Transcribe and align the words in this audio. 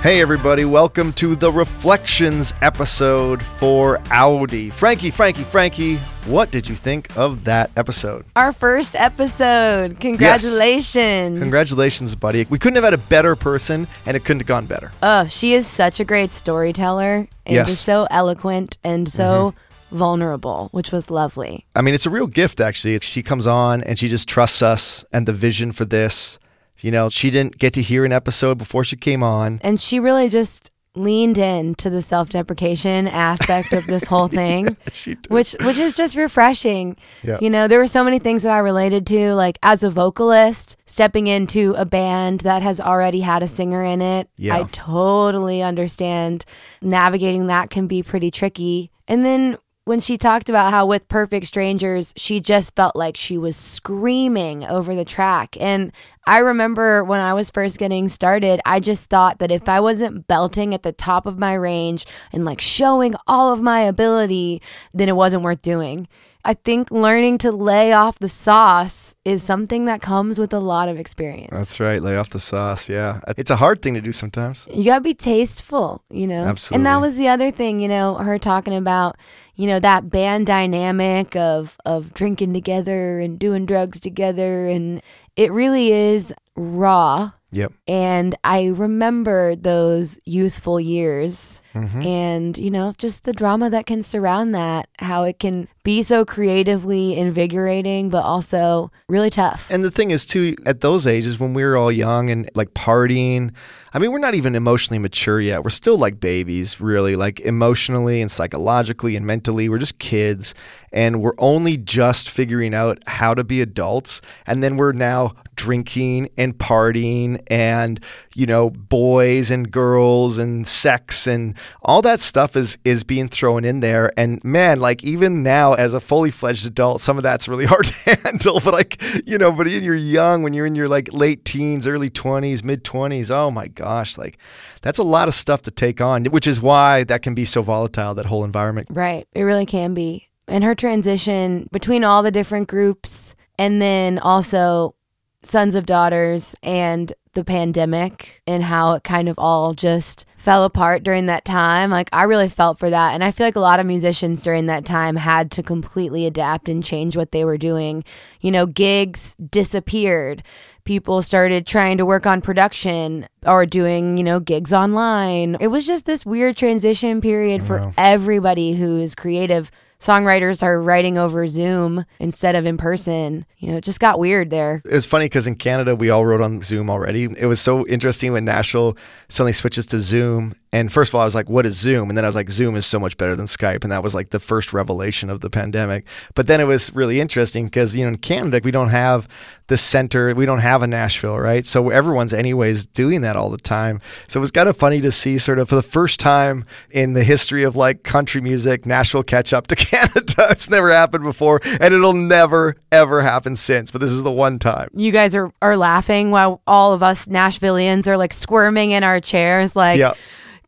Hey, 0.00 0.20
everybody, 0.20 0.64
welcome 0.64 1.12
to 1.14 1.34
the 1.34 1.50
Reflections 1.50 2.54
episode 2.62 3.42
for 3.42 3.98
OUDi. 4.12 4.72
Franky, 4.72 5.10
Franky, 5.10 5.42
Franky, 5.42 5.96
what 6.26 6.52
did 6.52 6.68
you 6.68 6.76
think 6.76 7.14
of 7.16 7.42
that 7.44 7.72
episode? 7.76 8.24
Our 8.36 8.52
first 8.52 8.94
episode. 8.94 9.98
Congratulations. 9.98 11.40
Congratulations, 11.40 12.14
buddy. 12.14 12.46
We 12.48 12.60
couldn't 12.60 12.76
have 12.76 12.84
had 12.84 12.94
a 12.94 12.98
better 12.98 13.34
person, 13.34 13.88
and 14.06 14.16
it 14.16 14.20
couldn't 14.20 14.38
have 14.40 14.46
gone 14.46 14.66
better. 14.66 14.92
Oh, 15.02 15.26
she 15.26 15.52
is 15.52 15.66
such 15.66 15.98
a 15.98 16.04
great 16.04 16.30
storyteller 16.32 17.26
and 17.44 17.54
Yes. 17.56 17.66
just 17.66 17.84
so 17.84 18.06
eloquent 18.08 18.78
and 18.84 19.08
so 19.08 19.52
mm-hmm. 19.90 19.96
vulnerable, 19.96 20.68
which 20.70 20.92
was 20.92 21.10
lovely. 21.10 21.66
I 21.74 21.82
mean, 21.82 21.94
it's 21.94 22.06
a 22.06 22.10
real 22.10 22.28
gift, 22.28 22.60
actually. 22.60 22.96
She 23.00 23.24
comes 23.24 23.48
on 23.48 23.82
and 23.82 23.98
she 23.98 24.08
just 24.08 24.28
trusts 24.28 24.62
us 24.62 25.04
and 25.12 25.26
the 25.26 25.32
vision 25.32 25.72
for 25.72 25.84
this. 25.84 26.38
You 26.80 26.90
know, 26.90 27.10
she 27.10 27.30
didn't 27.30 27.58
get 27.58 27.72
to 27.74 27.82
hear 27.82 28.04
an 28.04 28.12
episode 28.12 28.58
before 28.58 28.84
she 28.84 28.96
came 28.96 29.22
on. 29.22 29.60
And 29.62 29.80
she 29.80 29.98
really 29.98 30.28
just 30.28 30.70
leaned 30.94 31.38
in 31.38 31.74
to 31.76 31.88
the 31.90 32.02
self-deprecation 32.02 33.06
aspect 33.06 33.72
of 33.72 33.86
this 33.86 34.04
whole 34.04 34.26
thing. 34.42 34.76
She 34.92 35.14
did. 35.14 35.30
which 35.30 35.54
which 35.62 35.78
is 35.78 35.94
just 35.94 36.16
refreshing. 36.16 36.96
Yeah. 37.22 37.38
You 37.40 37.50
know, 37.50 37.68
there 37.68 37.78
were 37.78 37.86
so 37.86 38.02
many 38.02 38.18
things 38.18 38.42
that 38.42 38.52
I 38.52 38.58
related 38.58 39.06
to 39.08 39.34
like 39.34 39.58
as 39.62 39.82
a 39.82 39.90
vocalist, 39.90 40.76
stepping 40.86 41.26
into 41.26 41.74
a 41.76 41.84
band 41.84 42.40
that 42.40 42.62
has 42.62 42.80
already 42.80 43.20
had 43.20 43.42
a 43.42 43.48
singer 43.48 43.84
in 43.84 44.02
it. 44.02 44.28
Yeah. 44.36 44.56
I 44.56 44.62
totally 44.72 45.62
understand 45.62 46.44
navigating 46.82 47.46
that 47.46 47.70
can 47.70 47.86
be 47.86 48.02
pretty 48.02 48.30
tricky. 48.30 48.90
And 49.06 49.24
then 49.24 49.56
when 49.88 50.00
she 50.00 50.18
talked 50.18 50.50
about 50.50 50.70
how 50.70 50.84
with 50.84 51.08
Perfect 51.08 51.46
Strangers, 51.46 52.12
she 52.14 52.40
just 52.40 52.76
felt 52.76 52.94
like 52.94 53.16
she 53.16 53.38
was 53.38 53.56
screaming 53.56 54.62
over 54.66 54.94
the 54.94 55.02
track. 55.02 55.56
And 55.58 55.92
I 56.26 56.40
remember 56.40 57.02
when 57.02 57.20
I 57.20 57.32
was 57.32 57.50
first 57.50 57.78
getting 57.78 58.10
started, 58.10 58.60
I 58.66 58.80
just 58.80 59.08
thought 59.08 59.38
that 59.38 59.50
if 59.50 59.66
I 59.66 59.80
wasn't 59.80 60.26
belting 60.26 60.74
at 60.74 60.82
the 60.82 60.92
top 60.92 61.24
of 61.24 61.38
my 61.38 61.54
range 61.54 62.04
and 62.34 62.44
like 62.44 62.60
showing 62.60 63.14
all 63.26 63.50
of 63.50 63.62
my 63.62 63.80
ability, 63.80 64.60
then 64.92 65.08
it 65.08 65.16
wasn't 65.16 65.42
worth 65.42 65.62
doing. 65.62 66.06
I 66.48 66.54
think 66.54 66.90
learning 66.90 67.36
to 67.38 67.52
lay 67.52 67.92
off 67.92 68.20
the 68.20 68.28
sauce 68.28 69.14
is 69.26 69.42
something 69.42 69.84
that 69.84 70.00
comes 70.00 70.38
with 70.38 70.54
a 70.54 70.58
lot 70.58 70.88
of 70.88 70.98
experience. 70.98 71.50
That's 71.52 71.78
right. 71.78 72.02
Lay 72.02 72.16
off 72.16 72.30
the 72.30 72.40
sauce. 72.40 72.88
Yeah. 72.88 73.20
It's 73.36 73.50
a 73.50 73.56
hard 73.56 73.82
thing 73.82 73.92
to 73.92 74.00
do 74.00 74.12
sometimes. 74.12 74.66
You 74.72 74.82
gotta 74.86 75.02
be 75.02 75.12
tasteful, 75.12 76.02
you 76.08 76.26
know. 76.26 76.46
Absolutely. 76.46 76.76
And 76.76 76.86
that 76.86 77.02
was 77.02 77.18
the 77.18 77.28
other 77.28 77.50
thing, 77.50 77.80
you 77.80 77.88
know, 77.88 78.14
her 78.14 78.38
talking 78.38 78.74
about, 78.74 79.18
you 79.56 79.66
know, 79.66 79.78
that 79.78 80.08
band 80.08 80.46
dynamic 80.46 81.36
of 81.36 81.76
of 81.84 82.14
drinking 82.14 82.54
together 82.54 83.20
and 83.20 83.38
doing 83.38 83.66
drugs 83.66 84.00
together, 84.00 84.68
and 84.68 85.02
it 85.36 85.52
really 85.52 85.92
is 85.92 86.32
raw. 86.56 87.32
Yep. 87.50 87.72
And 87.86 88.34
I 88.42 88.68
remember 88.68 89.54
those 89.54 90.18
youthful 90.24 90.80
years 90.80 91.60
Mm-hmm. 91.74 92.02
and, 92.02 92.58
you 92.58 92.70
know, 92.70 92.94
just 92.96 93.24
the 93.24 93.32
drama 93.32 93.68
that 93.70 93.86
can 93.86 94.02
surround 94.02 94.54
that, 94.54 94.88
how 94.98 95.24
it 95.24 95.38
can 95.38 95.68
be 95.82 96.02
so 96.02 96.24
creatively 96.24 97.16
invigorating, 97.16 98.08
but 98.08 98.24
also 98.24 98.90
really 99.08 99.30
tough. 99.30 99.70
And 99.70 99.84
the 99.84 99.90
thing 99.90 100.10
is, 100.10 100.24
too, 100.26 100.56
at 100.64 100.80
those 100.80 101.06
ages 101.06 101.38
when 101.38 101.54
we 101.54 101.62
were 101.62 101.76
all 101.76 101.92
young 101.92 102.30
and 102.30 102.50
like 102.54 102.74
partying, 102.74 103.52
I 103.92 103.98
mean, 103.98 104.12
we're 104.12 104.18
not 104.18 104.34
even 104.34 104.54
emotionally 104.54 104.98
mature 104.98 105.40
yet. 105.40 105.64
We're 105.64 105.70
still 105.70 105.96
like 105.96 106.20
babies, 106.20 106.80
really, 106.80 107.16
like 107.16 107.40
emotionally 107.40 108.20
and 108.20 108.30
psychologically 108.30 109.16
and 109.16 109.26
mentally. 109.26 109.68
We're 109.68 109.78
just 109.78 109.98
kids. 109.98 110.54
And 110.92 111.20
we're 111.20 111.34
only 111.38 111.76
just 111.76 112.30
figuring 112.30 112.74
out 112.74 112.98
how 113.06 113.34
to 113.34 113.44
be 113.44 113.60
adults. 113.60 114.20
And 114.46 114.62
then 114.62 114.76
we're 114.76 114.92
now 114.92 115.34
drinking 115.54 116.30
and 116.36 116.56
partying 116.56 117.42
and, 117.48 118.00
you 118.34 118.46
know, 118.46 118.70
boys 118.70 119.50
and 119.50 119.70
girls 119.70 120.38
and 120.38 120.66
sex 120.66 121.26
and 121.26 121.57
all 121.82 122.02
that 122.02 122.20
stuff 122.20 122.56
is, 122.56 122.78
is 122.84 123.04
being 123.04 123.28
thrown 123.28 123.64
in 123.64 123.80
there. 123.80 124.12
And 124.16 124.42
man, 124.44 124.80
like 124.80 125.04
even 125.04 125.42
now 125.42 125.74
as 125.74 125.94
a 125.94 126.00
fully 126.00 126.30
fledged 126.30 126.66
adult, 126.66 127.00
some 127.00 127.16
of 127.16 127.22
that's 127.22 127.48
really 127.48 127.66
hard 127.72 127.86
to 127.86 128.14
handle. 128.22 128.60
But 128.60 128.74
like, 128.74 129.02
you 129.26 129.38
know, 129.38 129.52
but 129.52 129.66
when 129.66 129.82
you're 129.82 129.94
young, 129.94 130.42
when 130.42 130.52
you're 130.52 130.66
in 130.66 130.74
your 130.74 130.88
like 130.88 131.12
late 131.12 131.44
teens, 131.44 131.86
early 131.86 132.10
20s, 132.10 132.64
mid 132.64 132.84
20s, 132.84 133.30
oh 133.30 133.50
my 133.50 133.68
gosh, 133.68 134.18
like 134.18 134.38
that's 134.82 134.98
a 134.98 135.02
lot 135.02 135.28
of 135.28 135.34
stuff 135.34 135.62
to 135.62 135.70
take 135.70 136.00
on, 136.00 136.26
which 136.26 136.46
is 136.46 136.60
why 136.60 137.04
that 137.04 137.22
can 137.22 137.34
be 137.34 137.44
so 137.44 137.62
volatile, 137.62 138.14
that 138.14 138.26
whole 138.26 138.44
environment. 138.44 138.88
Right. 138.90 139.26
It 139.32 139.42
really 139.42 139.66
can 139.66 139.94
be. 139.94 140.28
And 140.46 140.64
her 140.64 140.74
transition 140.74 141.68
between 141.72 142.04
all 142.04 142.22
the 142.22 142.30
different 142.30 142.68
groups 142.68 143.34
and 143.58 143.82
then 143.82 144.18
also 144.18 144.94
Sons 145.42 145.74
of 145.74 145.86
Daughters 145.86 146.54
and 146.62 147.12
the 147.38 147.44
pandemic 147.44 148.42
and 148.48 148.64
how 148.64 148.94
it 148.94 149.04
kind 149.04 149.28
of 149.28 149.38
all 149.38 149.72
just 149.72 150.26
fell 150.36 150.64
apart 150.64 151.04
during 151.04 151.26
that 151.26 151.44
time. 151.44 151.88
Like, 151.88 152.08
I 152.12 152.24
really 152.24 152.48
felt 152.48 152.80
for 152.80 152.90
that. 152.90 153.14
And 153.14 153.22
I 153.22 153.30
feel 153.30 153.46
like 153.46 153.54
a 153.54 153.60
lot 153.60 153.78
of 153.78 153.86
musicians 153.86 154.42
during 154.42 154.66
that 154.66 154.84
time 154.84 155.14
had 155.14 155.52
to 155.52 155.62
completely 155.62 156.26
adapt 156.26 156.68
and 156.68 156.82
change 156.82 157.16
what 157.16 157.30
they 157.30 157.44
were 157.44 157.56
doing. 157.56 158.02
You 158.40 158.50
know, 158.50 158.66
gigs 158.66 159.36
disappeared. 159.36 160.42
People 160.82 161.22
started 161.22 161.64
trying 161.64 161.96
to 161.98 162.06
work 162.06 162.26
on 162.26 162.40
production 162.40 163.28
or 163.46 163.64
doing, 163.66 164.16
you 164.16 164.24
know, 164.24 164.40
gigs 164.40 164.72
online. 164.72 165.56
It 165.60 165.68
was 165.68 165.86
just 165.86 166.06
this 166.06 166.26
weird 166.26 166.56
transition 166.56 167.20
period 167.20 167.62
for 167.62 167.92
everybody 167.96 168.74
who's 168.74 169.14
creative. 169.14 169.70
Songwriters 170.00 170.62
are 170.62 170.80
writing 170.80 171.18
over 171.18 171.46
Zoom 171.48 172.04
instead 172.20 172.54
of 172.54 172.64
in 172.66 172.76
person. 172.76 173.44
You 173.58 173.72
know, 173.72 173.78
it 173.78 173.84
just 173.84 173.98
got 173.98 174.20
weird 174.20 174.50
there. 174.50 174.80
It 174.84 174.92
was 174.92 175.06
funny 175.06 175.24
because 175.24 175.48
in 175.48 175.56
Canada 175.56 175.96
we 175.96 176.08
all 176.08 176.24
wrote 176.24 176.40
on 176.40 176.62
Zoom 176.62 176.88
already. 176.88 177.24
It 177.24 177.46
was 177.46 177.60
so 177.60 177.84
interesting 177.88 178.32
when 178.32 178.44
Nashville 178.44 178.96
suddenly 179.28 179.52
switches 179.52 179.86
to 179.86 179.98
Zoom. 179.98 180.54
And 180.72 180.92
first 180.92 181.10
of 181.10 181.14
all, 181.14 181.22
I 181.22 181.24
was 181.24 181.34
like, 181.34 181.48
"What 181.48 181.64
is 181.66 181.78
Zoom?" 181.78 182.08
And 182.10 182.16
then 182.16 182.24
I 182.24 182.28
was 182.28 182.34
like, 182.34 182.50
"Zoom 182.50 182.76
is 182.76 182.86
so 182.86 182.98
much 182.98 183.16
better 183.16 183.34
than 183.34 183.46
Skype." 183.46 183.82
And 183.84 183.92
that 183.92 184.02
was 184.02 184.14
like 184.14 184.30
the 184.30 184.38
first 184.38 184.72
revelation 184.72 185.30
of 185.30 185.40
the 185.40 185.48
pandemic. 185.50 186.04
But 186.34 186.46
then 186.46 186.60
it 186.60 186.66
was 186.66 186.94
really 186.94 187.20
interesting 187.20 187.66
because 187.66 187.96
you 187.96 188.04
know 188.04 188.08
in 188.08 188.18
Canada 188.18 188.60
we 188.62 188.70
don't 188.70 188.90
have 188.90 189.26
the 189.68 189.76
center, 189.76 190.34
we 190.34 190.46
don't 190.46 190.60
have 190.60 190.82
a 190.82 190.86
Nashville, 190.86 191.38
right? 191.38 191.66
So 191.66 191.90
everyone's 191.90 192.32
anyways 192.32 192.86
doing 192.86 193.20
that 193.20 193.36
all 193.36 193.50
the 193.50 193.58
time. 193.58 194.00
So 194.26 194.40
it 194.40 194.42
was 194.42 194.50
kind 194.50 194.68
of 194.68 194.76
funny 194.76 195.00
to 195.02 195.12
see 195.12 195.36
sort 195.38 195.58
of 195.58 195.68
for 195.68 195.74
the 195.74 195.82
first 195.82 196.18
time 196.20 196.64
in 196.90 197.12
the 197.12 197.22
history 197.22 197.64
of 197.64 197.76
like 197.76 198.02
country 198.02 198.40
music, 198.40 198.86
Nashville 198.86 199.22
catch 199.22 199.52
up 199.52 199.66
to 199.68 199.76
Canada. 199.88 200.48
it's 200.50 200.70
never 200.70 200.90
happened 200.92 201.24
before, 201.24 201.60
and 201.64 201.94
it'll 201.94 202.14
never 202.14 202.76
ever 202.92 203.22
happen 203.22 203.56
since. 203.56 203.90
But 203.90 204.00
this 204.00 204.10
is 204.10 204.22
the 204.22 204.32
one 204.32 204.58
time. 204.58 204.88
You 204.94 205.12
guys 205.12 205.34
are, 205.34 205.52
are 205.60 205.76
laughing 205.76 206.30
while 206.30 206.60
all 206.66 206.92
of 206.92 207.02
us 207.02 207.26
Nashvillians 207.26 208.06
are 208.06 208.16
like 208.16 208.32
squirming 208.32 208.90
in 208.92 209.04
our 209.04 209.20
chairs, 209.20 209.76
like, 209.76 209.98
Yeah. 209.98 210.14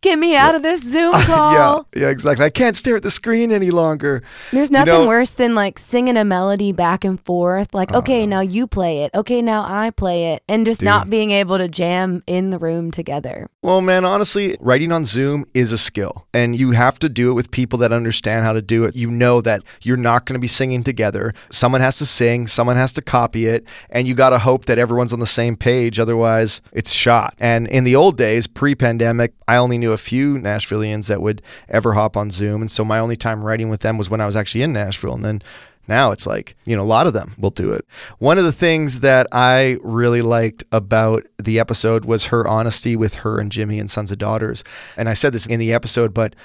Get 0.02 0.18
me 0.18 0.34
out 0.34 0.54
of 0.54 0.62
this 0.62 0.80
Zoom 0.82 1.12
call. 1.24 1.86
yeah, 1.94 2.02
yeah, 2.02 2.08
exactly. 2.08 2.46
I 2.46 2.50
can't 2.50 2.74
stare 2.74 2.96
at 2.96 3.02
the 3.02 3.10
screen 3.10 3.52
any 3.52 3.70
longer. 3.70 4.22
There's 4.50 4.70
You 4.70 4.78
nothing 4.78 4.94
know- 4.94 5.06
worse 5.06 5.32
than 5.32 5.54
like 5.54 5.78
singing 5.78 6.16
a 6.16 6.24
melody 6.24 6.72
back 6.72 7.04
and 7.04 7.20
forth. 7.22 7.74
Like, 7.74 7.92
okay, 7.92 8.22
uh. 8.22 8.26
now 8.26 8.40
you 8.40 8.66
play 8.66 9.02
it. 9.04 9.10
Okay, 9.14 9.42
now 9.42 9.62
I 9.68 9.90
play 9.90 10.32
it. 10.32 10.42
And 10.48 10.64
just 10.64 10.80
not 10.80 11.10
being 11.10 11.32
able 11.32 11.58
to 11.58 11.68
jam 11.68 12.22
in 12.26 12.48
the 12.48 12.58
room 12.58 12.90
together. 12.90 13.48
Well, 13.62 13.82
man, 13.82 14.06
honestly, 14.06 14.56
writing 14.58 14.90
on 14.90 15.04
Zoom 15.04 15.44
is 15.52 15.70
a 15.70 15.76
skill, 15.76 16.26
and 16.32 16.58
you 16.58 16.70
have 16.70 16.98
to 17.00 17.10
do 17.10 17.30
it 17.30 17.34
with 17.34 17.50
people 17.50 17.78
that 17.80 17.92
understand 17.92 18.46
how 18.46 18.54
to 18.54 18.62
do 18.62 18.84
it. 18.84 18.96
You 18.96 19.10
know 19.10 19.42
that 19.42 19.62
you're 19.82 19.98
not 19.98 20.24
going 20.24 20.32
to 20.34 20.40
be 20.40 20.46
singing 20.48 20.82
together. 20.82 21.34
Someone 21.50 21.82
has 21.82 21.98
to 21.98 22.06
sing, 22.06 22.46
someone 22.46 22.76
has 22.76 22.94
to 22.94 23.02
copy 23.02 23.44
it, 23.44 23.66
and 23.90 24.08
you 24.08 24.14
got 24.14 24.30
to 24.30 24.38
hope 24.38 24.64
that 24.64 24.78
everyone's 24.78 25.12
on 25.12 25.20
the 25.20 25.26
same 25.26 25.56
page. 25.56 25.98
Otherwise, 26.00 26.62
it's 26.72 26.90
shot. 26.90 27.34
And 27.38 27.66
in 27.66 27.84
the 27.84 27.94
old 27.96 28.16
days, 28.16 28.46
pre 28.46 28.74
pandemic, 28.74 29.34
I 29.46 29.56
only 29.56 29.76
knew 29.76 29.89
a 29.92 29.98
few 29.98 30.36
Nashvilleians 30.36 31.08
that 31.08 31.22
would 31.22 31.42
ever 31.68 31.94
hop 31.94 32.16
on 32.16 32.30
Zoom. 32.30 32.60
And 32.60 32.70
so 32.70 32.84
my 32.84 32.98
only 32.98 33.16
time 33.16 33.42
writing 33.42 33.68
with 33.68 33.80
them 33.80 33.98
was 33.98 34.10
when 34.10 34.20
I 34.20 34.26
was 34.26 34.36
actually 34.36 34.62
in 34.62 34.72
Nashville. 34.72 35.14
And 35.14 35.24
then 35.24 35.42
now 35.88 36.12
it's 36.12 36.26
like, 36.26 36.56
you 36.64 36.76
know, 36.76 36.82
a 36.82 36.84
lot 36.84 37.06
of 37.06 37.12
them 37.12 37.34
will 37.38 37.50
do 37.50 37.72
it. 37.72 37.84
One 38.18 38.38
of 38.38 38.44
the 38.44 38.52
things 38.52 39.00
that 39.00 39.26
I 39.32 39.78
really 39.82 40.22
liked 40.22 40.64
about 40.70 41.26
the 41.42 41.58
episode 41.58 42.04
was 42.04 42.26
her 42.26 42.46
honesty 42.46 42.96
with 42.96 43.16
her 43.16 43.38
and 43.38 43.50
Jimmy 43.50 43.78
and 43.78 43.90
Sons 43.90 44.12
of 44.12 44.18
Daughters. 44.18 44.62
And 44.96 45.08
I 45.08 45.14
said 45.14 45.32
this 45.32 45.46
in 45.46 45.58
the 45.58 45.72
episode, 45.72 46.14
but 46.14 46.36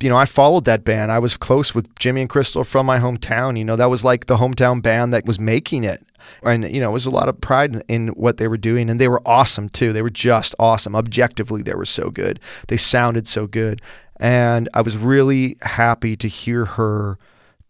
you 0.00 0.08
know, 0.08 0.16
I 0.16 0.26
followed 0.26 0.64
that 0.66 0.84
band. 0.84 1.10
I 1.10 1.18
was 1.18 1.36
close 1.36 1.74
with 1.74 1.92
Jimmy 1.98 2.20
and 2.20 2.30
Crystal 2.30 2.62
from 2.62 2.86
my 2.86 3.00
hometown. 3.00 3.58
You 3.58 3.64
know, 3.64 3.74
that 3.74 3.90
was 3.90 4.04
like 4.04 4.26
the 4.26 4.36
hometown 4.36 4.80
band 4.80 5.12
that 5.12 5.26
was 5.26 5.40
making 5.40 5.82
it. 5.82 6.04
And, 6.44 6.70
you 6.72 6.80
know, 6.80 6.90
it 6.90 6.92
was 6.92 7.06
a 7.06 7.10
lot 7.10 7.28
of 7.28 7.40
pride 7.40 7.74
in- 7.74 7.82
in 7.88 8.08
what 8.08 8.36
they 8.36 8.46
were 8.46 8.56
doing. 8.56 8.90
And 8.90 9.00
they 9.00 9.08
were 9.08 9.22
awesome 9.26 9.68
too. 9.68 9.92
They 9.92 10.02
were 10.02 10.10
just 10.10 10.54
awesome. 10.58 10.94
Objectively, 10.94 11.62
they 11.62 11.74
were 11.74 11.84
so 11.84 12.10
good. 12.10 12.38
They 12.68 12.76
sounded 12.76 13.26
so 13.26 13.48
good. 13.48 13.82
And 14.20 14.68
I 14.72 14.82
was 14.82 14.96
really 14.96 15.56
happy 15.62 16.16
to 16.16 16.28
hear 16.28 16.64
her 16.64 17.18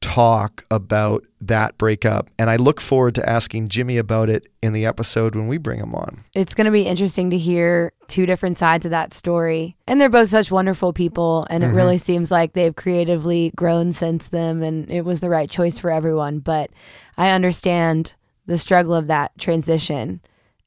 talk 0.00 0.64
about 0.70 1.24
that 1.40 1.78
breakup. 1.78 2.30
And 2.38 2.50
I 2.50 2.56
look 2.56 2.80
forward 2.80 3.14
to 3.16 3.28
asking 3.28 3.68
Jimmy 3.68 3.96
about 3.96 4.28
it 4.28 4.48
in 4.62 4.72
the 4.72 4.86
episode 4.86 5.34
when 5.34 5.48
we 5.48 5.58
bring 5.58 5.78
him 5.78 5.94
on. 5.94 6.20
It's 6.34 6.54
going 6.54 6.64
to 6.66 6.70
be 6.70 6.82
interesting 6.82 7.30
to 7.30 7.38
hear 7.38 7.92
two 8.06 8.26
different 8.26 8.58
sides 8.58 8.84
of 8.84 8.90
that 8.90 9.12
story. 9.12 9.76
And 9.86 10.00
they're 10.00 10.08
both 10.08 10.30
such 10.30 10.50
wonderful 10.50 10.92
people. 10.92 11.46
And 11.50 11.62
it 11.62 11.68
mm-hmm. 11.68 11.76
really 11.76 11.98
seems 11.98 12.30
like 12.30 12.52
they've 12.52 12.74
creatively 12.74 13.52
grown 13.56 13.92
since 13.92 14.28
them. 14.28 14.62
And 14.62 14.90
it 14.90 15.04
was 15.04 15.20
the 15.20 15.30
right 15.30 15.50
choice 15.50 15.78
for 15.78 15.90
everyone. 15.90 16.40
But 16.40 16.70
I 17.16 17.30
understand 17.30 18.12
the 18.46 18.58
struggle 18.58 18.94
of 18.94 19.06
that 19.08 19.32
transition. 19.38 20.20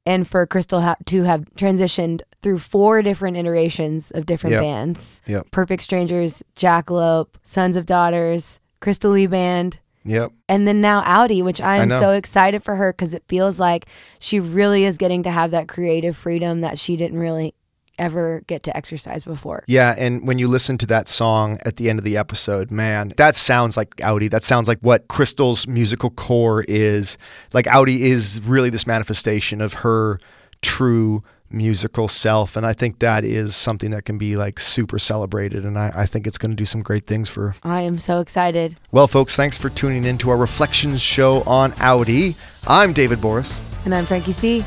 And 0.06 0.28
for 0.28 0.45
Crystal 0.48 0.81
ha- 0.81 0.95
to 1.06 1.24
have 1.24 1.45
transitioned 1.56 2.22
through 2.42 2.60
four 2.60 3.01
different 3.01 3.38
iterations 3.38 4.12
of 4.12 4.25
different 4.25 4.54
Yep. 4.54 4.62
bands 4.62 5.22
Yep. 5.28 5.51
Perfect 5.51 5.83
Strangers, 5.83 6.42
Jackalope, 6.56 7.36
Sons 7.44 7.78
of 7.78 7.86
Daughters, 7.86 8.60
Crystal 8.81 9.12
Lee 9.12 9.28
Band, 9.28 9.80
Yep. 10.04 10.31
and 10.50 10.68
then 10.68 10.81
now 10.81 11.01
OUDi, 11.04 11.42
which 11.44 11.62
I 11.62 11.78
am 11.78 11.88
know. 11.88 12.00
so 12.00 12.12
excited 12.12 12.63
for 12.63 12.75
her 12.75 12.92
because 12.92 13.13
it 13.13 13.24
feels 13.28 13.60
like 13.60 13.86
she 14.19 14.39
really 14.39 14.83
is 14.83 14.98
getting 14.98 15.24
to 15.24 15.31
have 15.31 15.51
that 15.51 15.68
creative 15.69 16.18
freedom 16.18 16.62
that 16.62 16.78
she 16.78 16.98
didn't 16.98 17.19
really 17.19 17.54
ever 18.00 18.42
get 18.48 18.63
to 18.63 18.75
exercise 18.75 19.24
before. 19.24 19.63
Yeah, 19.68 19.94
and 19.95 20.25
when 20.25 20.39
you 20.39 20.48
listen 20.48 20.80
to 20.80 20.88
that 20.88 21.07
song 21.07 21.60
at 21.63 21.75
the 21.78 21.88
end 21.88 22.00
of 22.00 22.06
the 22.06 22.18
episode, 22.18 22.72
man, 22.72 23.13
that 23.18 23.36
sounds 23.36 23.78
like 23.78 23.95
OUDi. 23.98 24.28
That 24.30 24.44
sounds 24.44 24.68
like 24.68 24.80
what 24.80 25.07
Crystal's 25.07 25.68
musical 25.68 26.10
core 26.10 26.63
is. 26.68 27.19
Like 27.54 27.68
OUDi 27.68 28.01
is 28.01 28.42
really 28.44 28.72
this 28.72 28.88
manifestation 28.88 29.62
of 29.62 29.74
her 29.75 30.19
true 30.63 31.22
musical 31.53 32.07
self. 32.07 32.56
And 32.56 32.65
I 32.65 32.74
think 32.74 33.00
that 33.00 33.24
is 33.24 33.56
something 33.56 33.92
that 33.92 34.06
can 34.06 34.18
be 34.18 34.36
like 34.36 34.59
super 34.59 34.98
celebrated. 35.00 35.65
And 35.65 35.77
I, 35.77 35.92
I 35.95 36.06
think 36.06 36.27
it's 36.27 36.38
going 36.38 36.51
to 36.51 36.56
do 36.56 36.65
some 36.65 36.81
great 36.81 37.06
things 37.07 37.30
for. 37.30 37.53
I 37.63 37.81
am 37.81 37.98
so 37.98 38.19
excited. 38.19 38.77
Well, 38.92 39.07
folks, 39.07 39.36
thanks 39.36 39.57
for 39.57 39.69
tuning 39.69 40.06
in 40.06 40.18
to 40.19 40.30
our 40.30 40.38
Reflections 40.38 41.01
show 41.01 41.42
on 41.44 41.71
OUDi. 41.74 42.36
I'm 42.68 42.94
David 42.94 43.21
Boris. 43.21 43.59
And 43.86 43.94
I'm 43.95 44.06
Franky 44.06 44.31
C. 44.33 44.63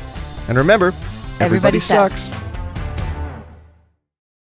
And 0.47 0.57
remember, 0.57 0.87
everybody, 0.87 1.45
Everybody 1.45 1.79
sucks. 1.79 2.21
sucks. 2.29 2.44